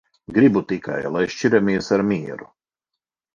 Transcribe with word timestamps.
Gribu 0.35 0.61
tikai, 0.71 1.03
lai 1.17 1.21
šķiramies 1.33 1.91
ar 1.99 2.05
mieru. 2.13 2.49